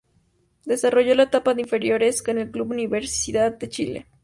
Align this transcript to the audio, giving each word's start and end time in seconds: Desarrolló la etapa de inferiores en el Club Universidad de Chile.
Desarrolló 0.65 1.13
la 1.13 1.23
etapa 1.25 1.53
de 1.53 1.61
inferiores 1.61 2.23
en 2.27 2.39
el 2.39 2.49
Club 2.49 2.71
Universidad 2.71 3.55
de 3.59 3.69
Chile. 3.69 4.07